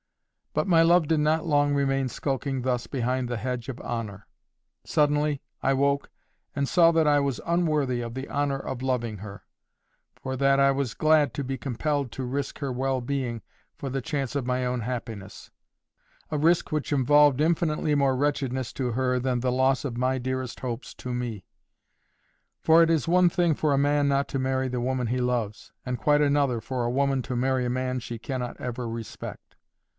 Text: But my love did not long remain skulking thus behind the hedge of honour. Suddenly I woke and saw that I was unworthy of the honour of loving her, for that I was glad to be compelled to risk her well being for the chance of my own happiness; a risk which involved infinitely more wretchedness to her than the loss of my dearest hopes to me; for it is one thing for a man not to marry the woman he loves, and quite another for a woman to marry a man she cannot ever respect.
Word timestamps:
But 0.53 0.67
my 0.67 0.81
love 0.81 1.07
did 1.07 1.19
not 1.19 1.45
long 1.45 1.73
remain 1.75 2.09
skulking 2.09 2.63
thus 2.63 2.85
behind 2.85 3.29
the 3.29 3.37
hedge 3.37 3.69
of 3.69 3.79
honour. 3.79 4.27
Suddenly 4.83 5.41
I 5.61 5.73
woke 5.73 6.09
and 6.55 6.67
saw 6.67 6.91
that 6.91 7.07
I 7.07 7.21
was 7.21 7.39
unworthy 7.45 8.01
of 8.01 8.15
the 8.15 8.27
honour 8.27 8.57
of 8.59 8.81
loving 8.81 9.19
her, 9.19 9.45
for 10.19 10.35
that 10.35 10.59
I 10.59 10.71
was 10.71 10.95
glad 10.95 11.33
to 11.35 11.43
be 11.45 11.57
compelled 11.57 12.11
to 12.13 12.23
risk 12.23 12.59
her 12.59 12.71
well 12.71 12.99
being 12.99 13.43
for 13.75 13.89
the 13.89 14.01
chance 14.01 14.35
of 14.35 14.45
my 14.45 14.65
own 14.65 14.81
happiness; 14.81 15.51
a 16.31 16.37
risk 16.37 16.71
which 16.71 16.91
involved 16.91 17.39
infinitely 17.39 17.95
more 17.95 18.15
wretchedness 18.17 18.73
to 18.73 18.91
her 18.93 19.19
than 19.19 19.39
the 19.39 19.51
loss 19.53 19.85
of 19.85 19.97
my 19.97 20.17
dearest 20.17 20.59
hopes 20.61 20.93
to 20.95 21.13
me; 21.13 21.45
for 22.59 22.81
it 22.81 22.89
is 22.89 23.07
one 23.07 23.29
thing 23.29 23.53
for 23.53 23.71
a 23.71 23.77
man 23.77 24.07
not 24.09 24.27
to 24.29 24.39
marry 24.39 24.67
the 24.67 24.81
woman 24.81 25.07
he 25.07 25.19
loves, 25.19 25.71
and 25.85 25.99
quite 25.99 26.21
another 26.21 26.59
for 26.59 26.83
a 26.83 26.89
woman 26.91 27.21
to 27.21 27.35
marry 27.37 27.65
a 27.65 27.69
man 27.69 27.99
she 27.99 28.17
cannot 28.17 28.59
ever 28.59 28.89
respect. 28.89 29.55